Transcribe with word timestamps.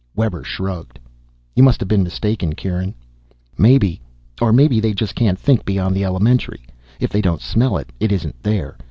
Webber 0.15 0.43
shrugged. 0.43 0.97
"You 1.55 1.61
must 1.61 1.79
have 1.79 1.87
been 1.87 2.01
mistaken, 2.01 2.53
Kieran." 2.55 2.95
"Maybe. 3.55 4.01
Or 4.41 4.51
maybe 4.51 4.79
they 4.79 4.93
just 4.95 5.13
can't 5.13 5.37
think 5.37 5.63
beyond 5.63 5.95
the 5.95 6.05
elementary. 6.05 6.63
If 6.99 7.11
they 7.11 7.21
don't 7.21 7.39
smell 7.39 7.77
it, 7.77 7.91
it 7.99 8.11
isn't 8.11 8.41
there. 8.41 8.77